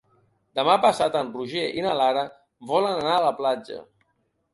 [0.59, 2.23] Demà passat en Roger i na Lara
[2.73, 3.79] volen anar a la platja.